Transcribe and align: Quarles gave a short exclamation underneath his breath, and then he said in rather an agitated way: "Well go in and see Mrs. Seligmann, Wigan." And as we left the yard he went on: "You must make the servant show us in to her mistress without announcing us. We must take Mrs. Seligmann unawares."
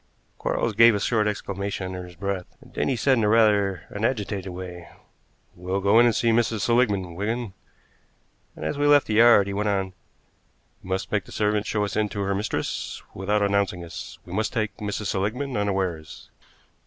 Quarles 0.39 0.73
gave 0.73 0.95
a 0.95 0.99
short 0.99 1.27
exclamation 1.27 1.85
underneath 1.85 2.07
his 2.07 2.15
breath, 2.15 2.47
and 2.59 2.73
then 2.73 2.87
he 2.87 2.95
said 2.95 3.19
in 3.19 3.25
rather 3.27 3.83
an 3.89 4.03
agitated 4.03 4.51
way: 4.51 4.89
"Well 5.55 5.79
go 5.79 5.99
in 5.99 6.07
and 6.07 6.15
see 6.15 6.31
Mrs. 6.31 6.61
Seligmann, 6.61 7.13
Wigan." 7.13 7.53
And 8.55 8.65
as 8.65 8.79
we 8.79 8.87
left 8.87 9.05
the 9.05 9.13
yard 9.13 9.45
he 9.45 9.53
went 9.53 9.69
on: 9.69 9.93
"You 10.83 10.89
must 10.89 11.11
make 11.11 11.25
the 11.25 11.31
servant 11.31 11.67
show 11.67 11.85
us 11.85 11.95
in 11.95 12.09
to 12.09 12.21
her 12.21 12.33
mistress 12.33 13.03
without 13.13 13.43
announcing 13.43 13.85
us. 13.85 14.17
We 14.25 14.33
must 14.33 14.53
take 14.53 14.75
Mrs. 14.77 15.05
Seligmann 15.05 15.55
unawares." 15.55 16.31